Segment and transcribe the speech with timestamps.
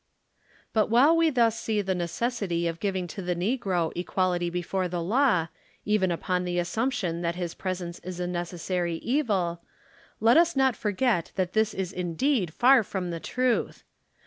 [0.73, 4.99] But while we thus see the necessity of giving to the negro equality before the
[4.99, 5.49] law,
[5.85, 9.61] even upon the assumption that his presence is a necessary evil,
[10.19, 13.83] let us not forget that this is indeed far from the truth.